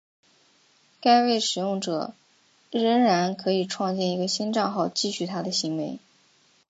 [0.99, 2.15] 该位使用者
[2.71, 5.99] 仍然可以创建一个新帐号继续他的行为。